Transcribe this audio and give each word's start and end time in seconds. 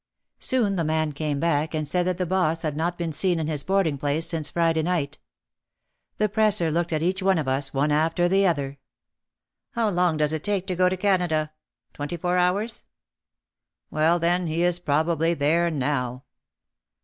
Soon 0.39 0.77
the 0.77 0.83
man 0.83 1.11
came 1.13 1.39
back 1.39 1.75
and 1.75 1.87
said 1.87 2.07
that 2.07 2.17
the 2.17 2.25
boss 2.25 2.63
had 2.63 2.75
not 2.75 2.97
been 2.97 3.11
seen 3.11 3.39
in 3.39 3.45
his 3.45 3.61
boarding 3.61 3.99
place 3.99 4.27
since 4.27 4.49
Friday 4.49 4.81
night. 4.81 5.19
The 6.17 6.27
presser 6.27 6.71
looked 6.71 6.91
at 6.91 7.03
each 7.03 7.21
one 7.21 7.37
of 7.37 7.47
us, 7.47 7.71
one 7.71 7.91
after 7.91 8.27
the 8.27 8.47
other, 8.47 8.79
"How 9.73 9.89
long 9.91 10.17
does 10.17 10.33
it 10.33 10.43
take 10.43 10.65
to 10.65 10.75
go 10.75 10.89
to 10.89 10.97
Canada? 10.97 11.51
Twenty 11.93 12.17
four 12.17 12.37
hours? 12.39 12.83
Well, 13.91 14.17
then, 14.17 14.47
he 14.47 14.63
is 14.63 14.79
prob 14.79 15.07
ably 15.07 15.35
there 15.35 15.69
now." 15.69 16.23